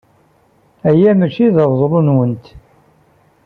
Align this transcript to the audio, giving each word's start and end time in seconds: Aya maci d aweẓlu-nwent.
Aya 0.89 1.11
maci 1.19 1.47
d 1.55 1.57
aweẓlu-nwent. 1.63 2.45